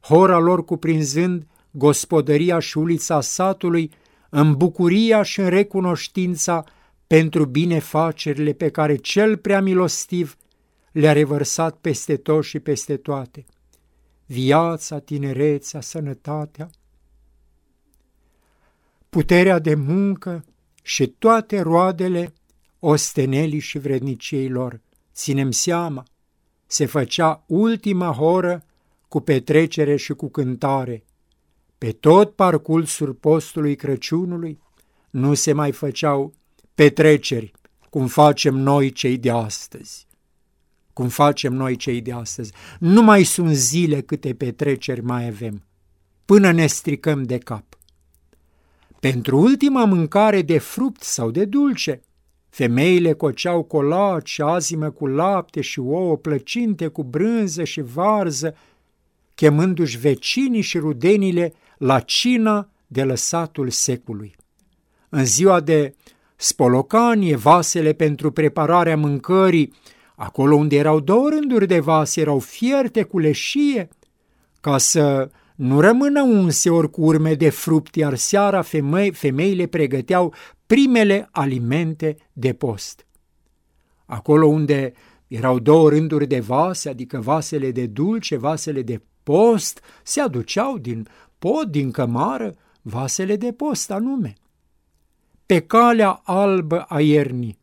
hora 0.00 0.38
lor 0.38 0.64
cuprinzând 0.64 1.46
gospodăria 1.70 2.58
și 2.58 2.78
ulița 2.78 3.20
satului, 3.20 3.90
în 4.30 4.54
bucuria 4.54 5.22
și 5.22 5.40
în 5.40 5.48
recunoștința 5.48 6.64
pentru 7.06 7.44
binefacerile 7.44 8.52
pe 8.52 8.68
care 8.68 8.96
cel 8.96 9.36
prea 9.36 9.60
milostiv 9.60 10.36
le-a 10.92 11.12
revărsat 11.12 11.76
peste 11.76 12.16
tot 12.16 12.44
și 12.44 12.58
peste 12.58 12.96
toate. 12.96 13.44
Viața, 14.26 14.98
tinerețea, 14.98 15.80
sănătatea, 15.80 16.70
puterea 19.08 19.58
de 19.58 19.74
muncă 19.74 20.44
și 20.82 21.06
toate 21.06 21.60
roadele 21.60 22.32
ostenelii 22.78 23.58
și 23.58 23.78
vredniciei 23.78 24.48
lor. 24.48 24.80
Ținem 25.14 25.50
seama, 25.50 26.04
se 26.66 26.86
făcea 26.86 27.44
ultima 27.46 28.12
horă 28.12 28.64
cu 29.08 29.20
petrecere 29.20 29.96
și 29.96 30.12
cu 30.12 30.28
cântare. 30.28 31.04
Pe 31.78 31.92
tot 31.92 32.34
parcursul 32.34 33.14
postului 33.14 33.76
Crăciunului 33.76 34.58
nu 35.10 35.34
se 35.34 35.52
mai 35.52 35.72
făceau 35.72 36.34
petreceri, 36.74 37.52
cum 37.90 38.06
facem 38.06 38.54
noi 38.54 38.90
cei 38.92 39.18
de 39.18 39.30
astăzi. 39.30 40.06
Cum 40.92 41.08
facem 41.08 41.52
noi 41.52 41.76
cei 41.76 42.00
de 42.00 42.12
astăzi. 42.12 42.52
Nu 42.78 43.02
mai 43.02 43.22
sunt 43.22 43.54
zile 43.54 44.00
câte 44.00 44.34
petreceri 44.34 45.00
mai 45.00 45.26
avem, 45.26 45.64
până 46.24 46.52
ne 46.52 46.66
stricăm 46.66 47.22
de 47.22 47.38
cap. 47.38 47.64
Pentru 49.00 49.38
ultima 49.38 49.84
mâncare 49.84 50.42
de 50.42 50.58
fruct 50.58 51.02
sau 51.02 51.30
de 51.30 51.44
dulce, 51.44 52.00
Femeile 52.56 53.12
coceau 53.12 53.62
colaci, 53.62 54.38
azime 54.38 54.88
cu 54.88 55.06
lapte 55.06 55.60
și 55.60 55.78
ouă, 55.78 56.16
plăcinte 56.16 56.86
cu 56.86 57.02
brânză 57.02 57.64
și 57.64 57.80
varză, 57.80 58.56
chemându-și 59.34 59.98
vecinii 59.98 60.60
și 60.60 60.78
rudenile 60.78 61.52
la 61.78 62.00
cina 62.00 62.68
de 62.86 63.04
lăsatul 63.04 63.70
secului. 63.70 64.36
În 65.08 65.24
ziua 65.24 65.60
de 65.60 65.94
spolocanie, 66.36 67.36
vasele 67.36 67.92
pentru 67.92 68.30
prepararea 68.30 68.96
mâncării, 68.96 69.72
acolo 70.14 70.54
unde 70.54 70.76
erau 70.76 71.00
două 71.00 71.28
rânduri 71.28 71.66
de 71.66 71.80
vase, 71.80 72.20
erau 72.20 72.38
fierte 72.38 73.02
cu 73.02 73.18
leșie, 73.18 73.88
ca 74.60 74.78
să 74.78 75.30
nu 75.56 75.80
rămână 75.80 76.22
unse 76.22 76.70
ori 76.70 76.90
cu 76.90 77.02
urme 77.02 77.34
de 77.34 77.48
fruct, 77.48 77.94
iar 77.94 78.14
seara 78.14 78.62
femei, 78.62 79.12
femeile 79.12 79.66
pregăteau 79.66 80.34
primele 80.66 81.28
alimente 81.30 82.16
de 82.32 82.52
post. 82.52 83.06
Acolo 84.06 84.46
unde 84.46 84.92
erau 85.26 85.58
două 85.58 85.88
rânduri 85.88 86.26
de 86.26 86.40
vase, 86.40 86.88
adică 86.88 87.20
vasele 87.20 87.70
de 87.70 87.86
dulce, 87.86 88.36
vasele 88.36 88.82
de 88.82 89.02
post, 89.22 89.80
se 90.02 90.20
aduceau 90.20 90.78
din 90.78 91.08
pod, 91.38 91.70
din 91.70 91.90
cămară, 91.90 92.54
vasele 92.82 93.36
de 93.36 93.52
post 93.52 93.90
anume. 93.90 94.34
Pe 95.46 95.60
calea 95.60 96.20
albă 96.24 96.80
a 96.80 97.00
iernii, 97.00 97.58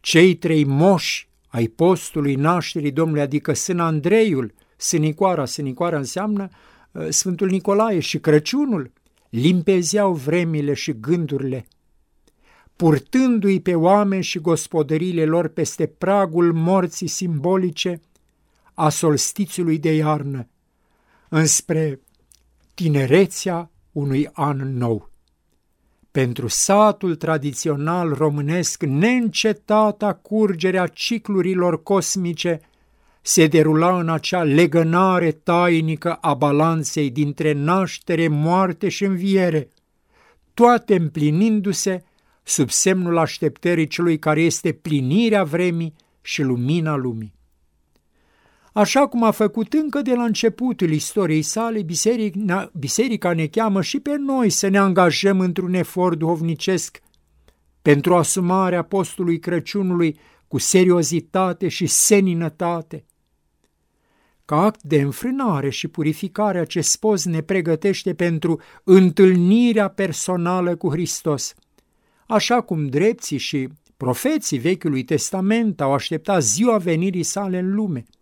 cei 0.00 0.34
trei 0.34 0.64
moși 0.64 1.28
ai 1.48 1.66
postului 1.66 2.34
nașterii 2.34 2.90
Domnului, 2.90 3.22
adică 3.22 3.52
Sân 3.52 3.80
Andreiul, 3.80 4.54
Sânicoara, 4.76 5.44
Sânicoara 5.44 5.96
înseamnă 5.96 6.48
uh, 6.50 6.56
Sfântul 7.08 7.48
Nicolae 7.48 8.00
și 8.00 8.18
Crăciunul, 8.18 8.92
limpezeau 9.28 10.14
vremile 10.14 10.74
și 10.74 10.92
gândurile, 11.00 11.66
purtându-i 12.76 13.60
pe 13.60 13.74
oameni 13.74 14.22
și 14.22 14.38
gospodăriile 14.38 15.24
lor 15.24 15.48
peste 15.48 15.86
pragul 15.86 16.52
morții 16.52 17.06
simbolice 17.06 18.00
a 18.74 18.88
solstițiului 18.88 19.78
de 19.78 19.94
iarnă, 19.94 20.48
înspre 21.28 22.00
tinerețea 22.74 23.70
unui 23.92 24.28
an 24.32 24.76
nou. 24.76 25.10
Pentru 26.10 26.46
satul 26.46 27.16
tradițional 27.16 28.12
românesc, 28.12 28.82
neîncetata 28.82 30.14
curgerea 30.14 30.86
ciclurilor 30.86 31.82
cosmice 31.82 32.60
se 33.28 33.46
derula 33.46 33.98
în 33.98 34.08
acea 34.08 34.42
legănare 34.42 35.30
tainică 35.30 36.14
a 36.14 36.34
balanței 36.34 37.10
dintre 37.10 37.52
naștere, 37.52 38.28
moarte 38.28 38.88
și 38.88 39.04
înviere, 39.04 39.68
toate 40.54 40.94
împlinindu-se 40.94 42.04
sub 42.42 42.70
semnul 42.70 43.18
așteptării 43.18 43.86
celui 43.86 44.18
care 44.18 44.40
este 44.40 44.72
plinirea 44.72 45.44
vremii 45.44 45.94
și 46.20 46.42
lumina 46.42 46.96
lumii. 46.96 47.34
Așa 48.72 49.06
cum 49.06 49.22
a 49.22 49.30
făcut 49.30 49.72
încă 49.72 50.02
de 50.02 50.14
la 50.14 50.24
începutul 50.24 50.90
istoriei 50.90 51.42
sale, 51.42 51.82
biserica, 51.82 52.70
biserica 52.78 53.32
ne 53.32 53.46
cheamă 53.46 53.82
și 53.82 54.00
pe 54.00 54.16
noi 54.16 54.50
să 54.50 54.68
ne 54.68 54.78
angajăm 54.78 55.40
într-un 55.40 55.74
efort 55.74 56.18
duhovnicesc 56.18 57.00
pentru 57.82 58.14
asumarea 58.14 58.82
postului 58.82 59.38
Crăciunului 59.38 60.18
cu 60.46 60.58
seriozitate 60.58 61.68
și 61.68 61.86
seninătate. 61.86 63.02
Ca 64.48 64.62
act 64.62 64.82
de 64.82 65.00
înfrânare 65.00 65.70
și 65.70 65.88
purificare, 65.88 66.58
acest 66.58 66.96
post 66.96 67.26
ne 67.26 67.40
pregătește 67.40 68.14
pentru 68.14 68.60
întâlnirea 68.84 69.88
personală 69.88 70.76
cu 70.76 70.90
Hristos, 70.90 71.54
așa 72.26 72.60
cum 72.60 72.86
drepții 72.86 73.38
și 73.38 73.68
profeții 73.96 74.58
Vechiului 74.58 75.04
Testament 75.04 75.80
au 75.80 75.92
așteptat 75.92 76.42
ziua 76.42 76.78
venirii 76.78 77.22
sale 77.22 77.58
în 77.58 77.74
lume– 77.74 78.04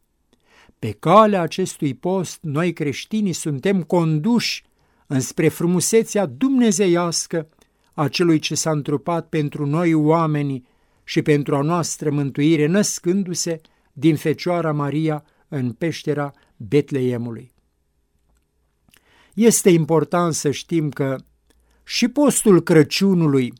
pe 0.78 0.90
calea 0.90 1.40
acestui 1.40 1.94
post, 1.94 2.38
noi 2.42 2.72
creștinii 2.72 3.32
suntem 3.32 3.82
conduși 3.82 4.64
înspre 5.06 5.48
frumusețea 5.48 6.26
dumnezeiască 6.26 7.48
a 7.94 8.08
celui 8.08 8.38
ce 8.38 8.54
s-a 8.54 8.70
întrupat 8.70 9.28
pentru 9.28 9.66
noi 9.66 9.94
oamenii 9.94 10.66
și 11.04 11.22
pentru 11.22 11.56
a 11.56 11.60
noastră 11.60 12.10
mântuire, 12.10 12.66
născându-se 12.66 13.60
din 13.92 14.16
Fecioara 14.16 14.72
Maria 14.72 15.24
în 15.48 15.72
peștera 15.72 16.32
Betleemului. 16.56 17.52
Este 19.34 19.70
important 19.70 20.34
să 20.34 20.50
știm 20.50 20.90
că 20.90 21.16
și 21.84 22.08
postul 22.08 22.62
Crăciunului, 22.62 23.52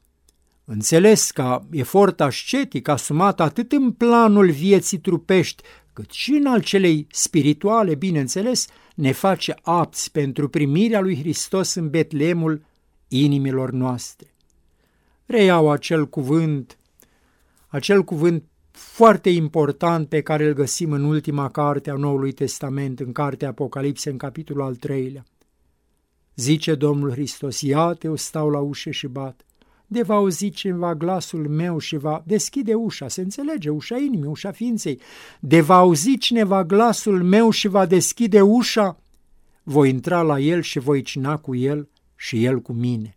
înțeles 0.65 1.31
ca 1.31 1.67
efort 1.71 2.21
ascetic 2.21 2.89
asumat 2.89 3.41
atât 3.41 3.73
în 3.73 3.93
planul 3.93 4.51
vieții 4.51 4.99
trupești, 4.99 5.63
cât 5.93 6.11
și 6.11 6.31
în 6.31 6.47
al 6.47 6.63
celei 6.63 7.07
spirituale, 7.11 7.95
bineînțeles, 7.95 8.67
ne 8.95 9.13
face 9.13 9.55
apți 9.63 10.11
pentru 10.13 10.49
primirea 10.49 11.01
lui 11.01 11.19
Hristos 11.19 11.75
în 11.75 11.91
Betlemul 11.91 12.65
inimilor 13.09 13.71
noastre. 13.71 14.35
Reiau 15.27 15.71
acel 15.71 16.09
cuvânt, 16.09 16.79
acel 17.67 18.05
cuvânt 18.05 18.45
foarte 18.77 19.31
important 19.31 20.09
pe 20.09 20.21
care 20.21 20.47
îl 20.47 20.53
găsim 20.53 20.93
în 20.93 21.05
ultima 21.05 21.49
carte 21.49 21.91
a 21.91 21.95
Noului 21.95 22.33
Testament, 22.33 23.01
în 23.01 23.13
cartea 23.13 23.49
Apocalipse, 23.49 24.11
în 24.11 24.17
capitolul 24.17 24.63
al 24.63 24.75
treilea. 24.75 25.25
Zice 26.35 26.75
Domnul 26.75 27.11
Hristos, 27.11 27.61
iată, 27.61 28.07
eu 28.07 28.17
stau 28.17 28.51
la 28.51 28.59
ușă 28.59 28.91
și 28.91 29.07
bat 29.07 29.47
de 29.87 30.03
va 30.03 30.15
auzi 30.15 30.51
cineva 30.51 30.95
glasul 30.95 31.49
meu 31.49 31.79
și 31.79 31.97
va 31.97 32.23
deschide 32.27 32.75
ușa, 32.75 33.09
se 33.09 33.21
înțelege, 33.21 33.69
ușa 33.69 33.97
inimii, 33.97 34.29
ușa 34.29 34.51
ființei, 34.51 35.01
de 35.41 35.61
va 35.61 35.77
auzi 35.77 36.19
cineva 36.19 36.65
glasul 36.65 37.23
meu 37.23 37.51
și 37.51 37.69
va 37.69 37.87
deschide 37.87 38.41
ușa, 38.41 38.99
voi 39.63 39.89
intra 39.89 40.23
la 40.23 40.39
el 40.39 40.61
și 40.61 40.79
voi 40.79 41.03
cina 41.03 41.37
cu 41.37 41.55
el 41.55 41.89
și 42.17 42.45
el 42.45 42.61
cu 42.61 42.73
mine. 42.73 43.16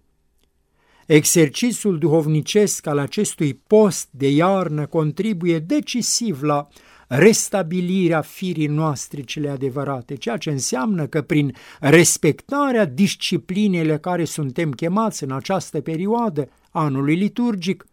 Exercițiul 1.11 1.97
duhovnicesc 1.97 2.85
al 2.87 2.97
acestui 2.97 3.53
post 3.53 4.07
de 4.11 4.29
iarnă 4.29 4.85
contribuie 4.85 5.59
decisiv 5.59 6.41
la 6.41 6.67
restabilirea 7.07 8.21
firii 8.21 8.67
noastre 8.67 9.21
cele 9.21 9.49
adevărate, 9.49 10.15
ceea 10.15 10.37
ce 10.37 10.49
înseamnă 10.49 11.07
că 11.07 11.21
prin 11.21 11.55
respectarea 11.79 12.85
disciplinele 12.85 13.97
care 13.97 14.25
suntem 14.25 14.71
chemați 14.71 15.23
în 15.23 15.31
această 15.31 15.81
perioadă, 15.81 16.49
anului 16.71 17.15
liturgic, 17.15 17.85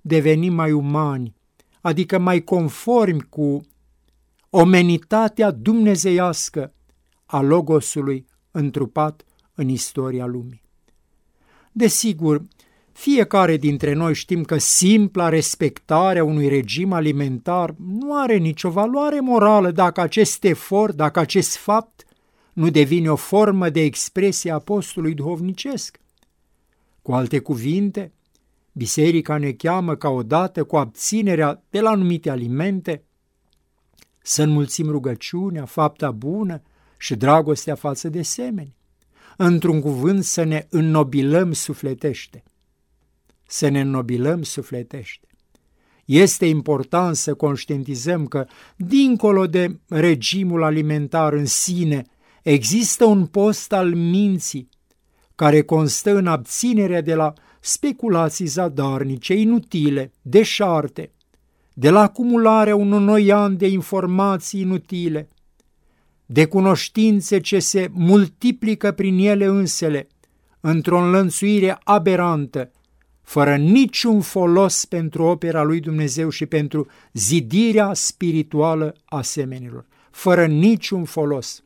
devenim 0.00 0.54
mai 0.54 0.72
umani, 0.72 1.34
adică 1.80 2.18
mai 2.18 2.40
conformi 2.40 3.26
cu 3.28 3.60
omenitatea 4.50 5.50
dumnezeiască 5.50 6.72
a 7.26 7.40
Logosului 7.40 8.26
întrupat 8.50 9.24
în 9.54 9.68
istoria 9.68 10.26
lumii. 10.26 10.64
Desigur, 11.72 12.42
fiecare 12.96 13.56
dintre 13.56 13.92
noi 13.92 14.14
știm 14.14 14.42
că 14.42 14.58
simpla 14.58 15.28
respectare 15.28 16.18
a 16.18 16.24
unui 16.24 16.48
regim 16.48 16.92
alimentar 16.92 17.74
nu 17.78 18.18
are 18.18 18.36
nicio 18.36 18.70
valoare 18.70 19.20
morală 19.20 19.70
dacă 19.70 20.00
acest 20.00 20.44
efort, 20.44 20.94
dacă 20.94 21.18
acest 21.18 21.56
fapt 21.56 22.04
nu 22.52 22.70
devine 22.70 23.10
o 23.10 23.16
formă 23.16 23.68
de 23.68 23.80
expresie 23.80 24.50
a 24.50 24.58
postului 24.58 25.14
duhovnicesc. 25.14 26.00
Cu 27.02 27.12
alte 27.12 27.38
cuvinte, 27.38 28.12
Biserica 28.72 29.36
ne 29.36 29.52
cheamă 29.52 29.96
ca 29.96 30.08
odată 30.08 30.64
cu 30.64 30.76
abținerea 30.76 31.62
de 31.70 31.80
la 31.80 31.90
anumite 31.90 32.30
alimente 32.30 33.04
să 34.22 34.42
înmulțim 34.42 34.90
rugăciunea, 34.90 35.64
fapta 35.64 36.10
bună 36.10 36.62
și 36.98 37.14
dragostea 37.14 37.74
față 37.74 38.08
de 38.08 38.22
semeni. 38.22 38.76
Într-un 39.36 39.80
cuvânt 39.80 40.24
să 40.24 40.42
ne 40.42 40.66
înnobilăm 40.70 41.52
sufletește. 41.52 42.42
Să 43.46 43.68
ne 43.68 43.80
înnobilăm 43.80 44.42
sufletește. 44.42 45.26
Este 46.04 46.46
important 46.46 47.16
să 47.16 47.34
conștientizăm 47.34 48.26
că, 48.26 48.46
dincolo 48.76 49.46
de 49.46 49.78
regimul 49.88 50.62
alimentar 50.62 51.32
în 51.32 51.44
sine, 51.44 52.04
există 52.42 53.04
un 53.04 53.26
post 53.26 53.72
al 53.72 53.94
minții 53.94 54.68
care 55.34 55.62
constă 55.62 56.16
în 56.16 56.26
abținerea 56.26 57.00
de 57.00 57.14
la 57.14 57.32
speculații 57.60 58.46
zadarnice, 58.46 59.34
inutile, 59.34 60.12
deșarte, 60.22 61.10
de 61.74 61.90
la 61.90 62.00
acumularea 62.00 62.76
unui 62.76 63.04
noi 63.04 63.32
ani 63.32 63.56
de 63.56 63.66
informații 63.66 64.60
inutile, 64.60 65.28
de 66.26 66.46
cunoștințe 66.46 67.40
ce 67.40 67.58
se 67.58 67.88
multiplică 67.92 68.92
prin 68.92 69.18
ele 69.18 69.44
însele, 69.44 70.06
într-o 70.60 70.98
înlănțuire 70.98 71.78
aberantă, 71.84 72.70
fără 73.26 73.56
niciun 73.56 74.20
folos 74.20 74.84
pentru 74.84 75.22
opera 75.22 75.62
lui 75.62 75.80
Dumnezeu 75.80 76.28
și 76.28 76.46
pentru 76.46 76.86
zidirea 77.12 77.94
spirituală 77.94 78.94
a 79.04 79.22
semenilor, 79.22 79.86
fără 80.10 80.46
niciun 80.46 81.04
folos. 81.04 81.62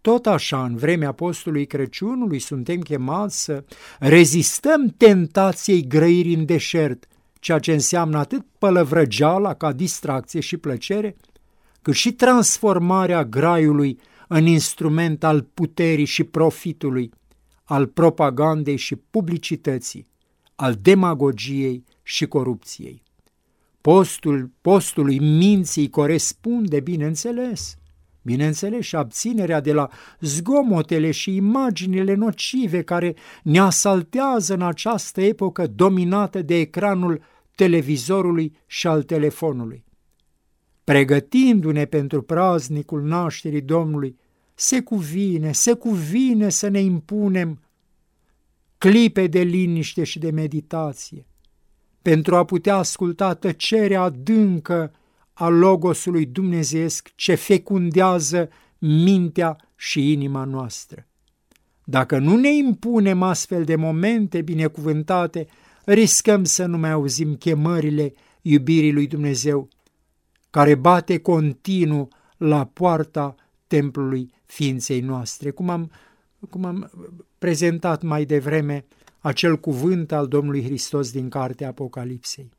Tot 0.00 0.26
așa, 0.26 0.64
în 0.64 0.76
vremea 0.76 1.12
postului 1.12 1.66
Crăciunului, 1.66 2.38
suntem 2.38 2.80
chemați 2.80 3.44
să 3.44 3.64
rezistăm 3.98 4.94
tentației 4.96 5.86
grăirii 5.86 6.34
în 6.34 6.44
deșert, 6.44 7.06
ceea 7.40 7.58
ce 7.58 7.72
înseamnă 7.72 8.18
atât 8.18 8.46
pălăvrăgeala 8.58 9.54
ca 9.54 9.72
distracție 9.72 10.40
și 10.40 10.56
plăcere, 10.56 11.16
cât 11.82 11.94
și 11.94 12.12
transformarea 12.12 13.24
graiului 13.24 13.98
în 14.28 14.46
instrument 14.46 15.24
al 15.24 15.42
puterii 15.54 16.04
și 16.04 16.24
profitului, 16.24 17.10
al 17.64 17.86
propagandei 17.86 18.76
și 18.76 18.96
publicității, 18.96 20.06
al 20.60 20.74
demagogiei 20.82 21.84
și 22.02 22.26
corupției. 22.26 23.02
Postul 23.80 24.50
postului 24.60 25.18
minții 25.18 25.90
corespunde, 25.90 26.80
bineînțeles, 26.80 27.76
Bineînțeles, 28.22 28.84
și 28.84 28.96
abținerea 28.96 29.60
de 29.60 29.72
la 29.72 29.88
zgomotele 30.20 31.10
și 31.10 31.34
imaginile 31.34 32.14
nocive 32.14 32.82
care 32.82 33.14
ne 33.42 33.58
asaltează 33.58 34.54
în 34.54 34.62
această 34.62 35.20
epocă 35.20 35.66
dominată 35.66 36.42
de 36.42 36.54
ecranul 36.58 37.22
televizorului 37.54 38.56
și 38.66 38.86
al 38.86 39.02
telefonului. 39.02 39.84
Pregătindu-ne 40.84 41.84
pentru 41.84 42.22
praznicul 42.22 43.02
nașterii 43.02 43.60
Domnului, 43.60 44.18
se 44.54 44.80
cuvine, 44.80 45.52
se 45.52 45.72
cuvine 45.72 46.48
să 46.48 46.68
ne 46.68 46.80
impunem 46.80 47.60
clipe 48.78 49.26
de 49.26 49.40
liniște 49.40 50.04
și 50.04 50.18
de 50.18 50.30
meditație, 50.30 51.26
pentru 52.02 52.36
a 52.36 52.44
putea 52.44 52.76
asculta 52.76 53.34
tăcerea 53.34 54.02
adâncă 54.02 54.92
a 55.32 55.48
Logosului 55.48 56.26
Dumnezeesc 56.26 57.12
ce 57.14 57.34
fecundează 57.34 58.48
mintea 58.78 59.56
și 59.76 60.12
inima 60.12 60.44
noastră. 60.44 61.06
Dacă 61.84 62.18
nu 62.18 62.36
ne 62.36 62.56
impunem 62.56 63.22
astfel 63.22 63.64
de 63.64 63.76
momente 63.76 64.42
binecuvântate, 64.42 65.46
riscăm 65.84 66.44
să 66.44 66.66
nu 66.66 66.78
mai 66.78 66.90
auzim 66.90 67.34
chemările 67.34 68.14
iubirii 68.42 68.92
lui 68.92 69.06
Dumnezeu, 69.06 69.68
care 70.50 70.74
bate 70.74 71.18
continuu 71.18 72.08
la 72.36 72.66
poarta 72.66 73.34
templului 73.66 74.32
ființei 74.46 75.00
noastre. 75.00 75.50
Cum 75.50 75.68
am, 75.68 75.90
cum 76.50 76.64
am 76.64 76.90
prezentat 77.38 78.02
mai 78.02 78.24
devreme 78.24 78.84
acel 79.18 79.56
cuvânt 79.56 80.12
al 80.12 80.26
Domnului 80.26 80.64
Hristos 80.64 81.10
din 81.10 81.28
cartea 81.28 81.68
Apocalipsei. 81.68 82.50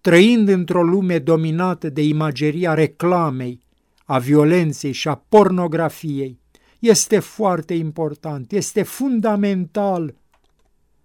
Trăind 0.00 0.48
într-o 0.48 0.82
lume 0.82 1.18
dominată 1.18 1.88
de 1.88 2.02
imageria 2.02 2.74
reclamei, 2.74 3.60
a 4.04 4.18
violenței 4.18 4.92
și 4.92 5.08
a 5.08 5.14
pornografiei, 5.28 6.38
este 6.78 7.18
foarte 7.18 7.74
important, 7.74 8.52
este 8.52 8.82
fundamental 8.82 10.14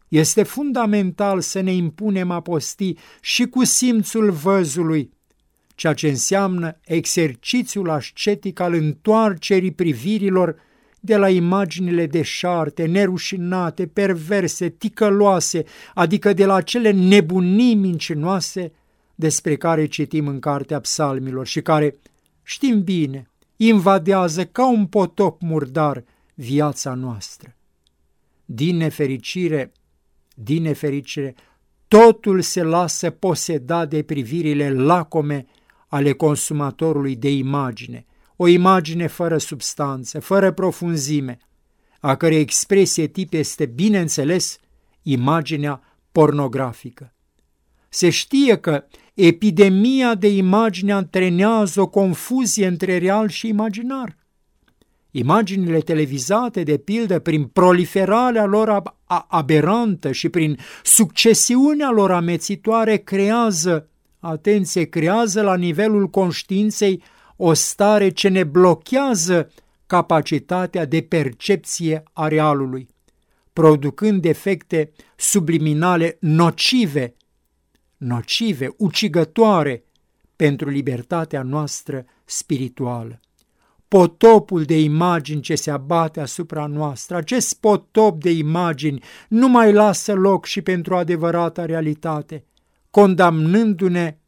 este 0.07 0.43
fundamental 0.43 1.41
să 1.41 1.59
ne 1.59 1.73
impunem 1.73 2.31
a 2.31 2.41
posti 2.41 2.93
și 3.21 3.45
cu 3.45 3.63
simțul 3.63 4.31
văzului, 4.31 5.11
ceea 5.75 5.93
ce 5.93 6.07
înseamnă 6.07 6.79
exercițiul 6.85 7.89
ascetic 7.89 8.59
al 8.59 8.73
întoarcerii 8.73 9.71
privirilor 9.71 10.55
de 11.03 11.15
la 11.15 11.29
imaginile 11.29 12.05
deșarte, 12.05 12.85
nerușinate, 12.85 13.87
perverse, 13.87 14.69
ticăloase, 14.69 15.63
adică 15.93 16.33
de 16.33 16.45
la 16.45 16.61
cele 16.61 16.91
nebunii 16.91 17.75
mincinoase 17.75 18.71
despre 19.15 19.55
care 19.55 19.85
citim 19.85 20.27
în 20.27 20.39
Cartea 20.39 20.79
Psalmilor 20.79 21.47
și 21.47 21.61
care, 21.61 21.95
știm 22.43 22.83
bine, 22.83 23.29
invadează 23.55 24.45
ca 24.45 24.69
un 24.69 24.85
potop 24.85 25.41
murdar 25.41 26.03
viața 26.33 26.93
noastră. 26.93 27.55
Din 28.45 28.77
nefericire, 28.77 29.71
din 30.35 30.61
nefericire, 30.61 31.35
totul 31.87 32.41
se 32.41 32.63
lasă 32.63 33.09
poseda 33.09 33.85
de 33.85 34.03
privirile 34.03 34.73
lacome 34.73 35.45
ale 35.87 36.13
consumatorului 36.13 37.15
de 37.15 37.31
imagine, 37.31 38.05
o 38.43 38.47
imagine 38.47 39.07
fără 39.07 39.37
substanță, 39.37 40.19
fără 40.19 40.51
profunzime, 40.51 41.37
a 41.99 42.15
cărei 42.15 42.39
expresie 42.39 43.07
tip 43.07 43.33
este, 43.33 43.65
bineînțeles, 43.65 44.57
imaginea 45.01 45.81
pornografică. 46.11 47.13
Se 47.89 48.09
știe 48.09 48.57
că 48.57 48.83
epidemia 49.13 50.15
de 50.15 50.27
imagine 50.27 50.93
antrenează 50.93 51.81
o 51.81 51.87
confuzie 51.87 52.67
între 52.67 52.97
real 52.97 53.29
și 53.29 53.47
imaginar. 53.47 54.17
Imaginile 55.11 55.79
televizate, 55.79 56.63
de 56.63 56.77
pildă, 56.77 57.19
prin 57.19 57.45
proliferarea 57.45 58.45
lor 58.45 58.81
aberantă 59.27 60.11
și 60.11 60.29
prin 60.29 60.57
succesiunea 60.83 61.89
lor 61.89 62.11
amețitoare, 62.11 62.97
creează, 62.97 63.89
atenție, 64.19 64.83
creează 64.83 65.41
la 65.41 65.55
nivelul 65.55 66.07
conștiinței 66.07 67.03
o 67.43 67.53
stare 67.53 68.09
ce 68.09 68.27
ne 68.27 68.43
blochează 68.43 69.51
capacitatea 69.87 70.85
de 70.85 71.01
percepție 71.01 72.03
a 72.13 72.27
realului, 72.27 72.87
producând 73.53 74.25
efecte 74.25 74.91
subliminale 75.15 76.17
nocive, 76.19 77.15
nocive, 77.97 78.73
ucigătoare 78.77 79.83
pentru 80.35 80.69
libertatea 80.69 81.43
noastră 81.43 82.05
spirituală. 82.25 83.19
Potopul 83.87 84.63
de 84.63 84.79
imagini 84.79 85.41
ce 85.41 85.55
se 85.55 85.71
abate 85.71 86.19
asupra 86.19 86.65
noastră, 86.65 87.15
acest 87.15 87.59
potop 87.59 88.21
de 88.21 88.31
imagini 88.31 89.03
nu 89.29 89.47
mai 89.47 89.73
lasă 89.73 90.13
loc 90.13 90.45
și 90.45 90.61
pentru 90.61 90.95
adevărata 90.95 91.65
realitate, 91.65 92.45
condamnându-ne 92.89 94.20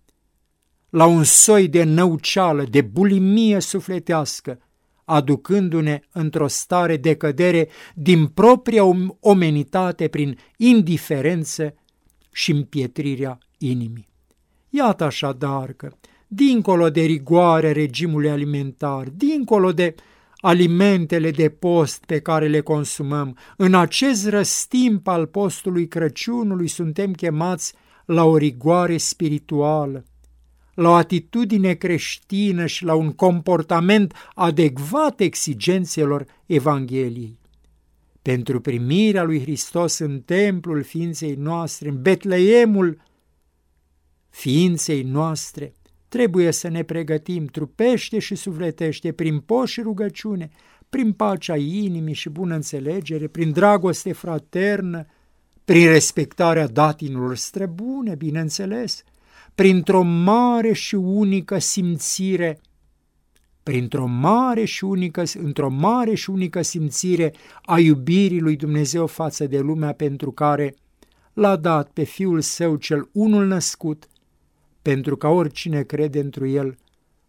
la 0.94 1.06
un 1.06 1.24
soi 1.24 1.68
de 1.68 1.84
năuceală, 1.84 2.64
de 2.64 2.82
bulimie 2.82 3.60
sufletească, 3.60 4.60
aducându-ne 5.06 6.00
într-o 6.12 6.48
stare 6.48 6.98
de 6.98 7.16
cădere 7.16 7.68
din 7.96 8.28
propria 8.28 8.84
omenitate 9.20 10.08
prin 10.08 10.38
indiferență 10.58 11.76
și 12.32 12.52
împietrirea 12.52 13.38
inimii. 13.58 14.08
Iată 14.70 15.04
așadar 15.04 15.72
că 15.72 15.92
dincolo 16.28 16.90
de 16.90 17.02
rigoare 17.02 17.72
regimului 17.72 18.30
alimentar, 18.30 19.08
dincolo 19.10 19.72
de 19.72 19.96
alimentele 20.36 21.32
de 21.32 21.50
post 21.50 22.06
pe 22.06 22.20
care 22.20 22.48
le 22.48 22.62
consumăm, 22.62 23.38
în 23.58 23.74
acest 23.74 24.28
răstimp 24.28 25.08
al 25.08 25.26
postului 25.26 25.88
Crăciunului 25.88 26.68
suntem 26.68 27.14
chemați 27.14 27.74
la 28.06 28.24
o 28.24 28.38
rigoare 28.38 28.98
spirituală, 28.98 30.04
la 30.74 30.90
o 30.90 30.94
atitudine 30.94 31.74
creștină 31.74 32.66
și 32.66 32.84
la 32.84 32.94
un 32.94 33.12
comportament 33.12 34.14
adecvat 34.34 35.20
exigențelor 35.20 36.26
Evangheliei. 36.46 37.40
Pentru 38.22 38.62
primirea 38.62 39.24
lui 39.24 39.42
Hristos 39.42 39.98
în 39.98 40.22
templul 40.22 40.84
ființei 40.84 41.36
noastre, 41.36 41.90
în 41.90 42.02
Betleemul 42.02 43.02
ființei 44.30 45.04
noastre, 45.04 45.74
Trebuie 46.14 46.52
să 46.52 46.68
ne 46.68 46.84
pregătim 46.84 47.46
trupește 47.46 48.20
și 48.20 48.36
sufletește 48.36 49.12
prin 49.12 49.40
post 49.40 49.72
și 49.72 49.82
rugăciune, 49.82 50.50
prin 50.90 51.12
pacea 51.12 51.56
inimii 51.56 52.14
și 52.14 52.30
bună 52.30 52.56
înțelegere, 52.56 53.28
prin 53.28 53.52
dragoste 53.52 54.12
fraternă, 54.12 55.06
prin 55.66 55.88
respectarea 55.88 56.68
datinilor 56.68 57.36
străbune, 57.36 58.16
bineînțeles, 58.16 59.04
printr-o 59.56 60.02
mare 60.02 60.74
și 60.74 60.96
unică 60.96 61.60
simțire, 61.60 62.60
printr-o 63.64 64.06
mare 64.06 64.66
și 64.66 64.84
unică, 64.84 65.24
într-o 65.34 65.70
mare 65.70 66.14
și 66.14 66.30
unică 66.30 66.62
simțire 66.62 67.34
a 67.62 67.80
iubirii 67.80 68.40
lui 68.40 68.56
Dumnezeu 68.56 69.08
față 69.08 69.48
de 69.48 69.60
lumea 69.60 69.94
pentru 69.94 70.32
care 70.32 70.76
l-a 71.34 71.56
dat 71.56 71.90
pe 71.90 72.04
Fiul 72.04 72.42
Său 72.42 72.76
cel 72.76 73.10
unul 73.12 73.46
născut, 73.46 74.08
pentru 74.82 75.18
ca 75.18 75.28
oricine 75.28 75.84
crede 75.84 76.20
întru 76.20 76.48
el 76.48 76.78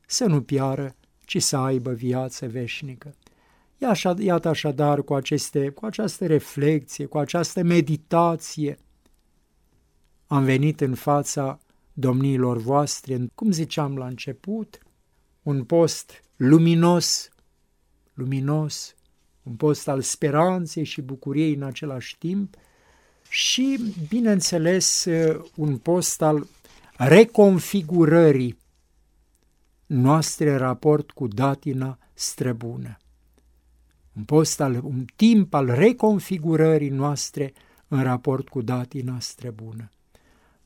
să 0.06 0.24
nu 0.24 0.42
piară, 0.42 0.94
ci 1.24 1.42
să 1.42 1.56
aibă 1.56 1.92
viață 1.92 2.46
veșnică. 2.46 3.14
Iată 4.18 4.48
așadar 4.48 5.02
cu, 5.02 5.14
aceste, 5.14 5.68
cu 5.68 5.86
această 5.86 6.26
reflexie, 6.26 7.06
cu 7.06 7.18
această 7.18 7.62
meditație, 7.62 8.78
am 10.26 10.44
venit 10.44 10.80
în 10.80 10.94
fața 10.94 11.58
domniilor 11.94 12.58
voastre, 12.58 13.26
cum 13.34 13.50
ziceam 13.50 13.96
la 13.96 14.06
început, 14.06 14.78
un 15.42 15.64
post 15.64 16.22
luminos, 16.36 17.28
luminos, 18.14 18.94
un 19.42 19.54
post 19.54 19.88
al 19.88 20.00
speranței 20.00 20.84
și 20.84 21.00
bucuriei 21.00 21.54
în 21.54 21.62
același 21.62 22.18
timp 22.18 22.54
și, 23.28 23.94
bineînțeles, 24.08 25.06
un 25.56 25.78
post 25.78 26.22
al 26.22 26.46
reconfigurării 26.96 28.58
noastre 29.86 30.50
în 30.50 30.58
raport 30.58 31.10
cu 31.10 31.26
datina 31.26 31.98
străbună. 32.14 32.96
Un, 34.16 34.24
post 34.24 34.60
al, 34.60 34.80
un 34.82 35.04
timp 35.16 35.54
al 35.54 35.66
reconfigurării 35.66 36.88
noastre 36.88 37.52
în 37.88 38.02
raport 38.02 38.48
cu 38.48 38.62
datina 38.62 39.20
străbună. 39.20 39.90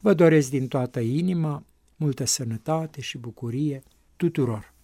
Vă 0.01 0.15
doresc 0.15 0.51
din 0.51 0.69
toată 0.69 1.01
inima 1.01 1.65
multă 1.97 2.25
sănătate 2.25 3.01
și 3.01 3.19
bucurie 3.19 3.83
tuturor! 4.17 4.77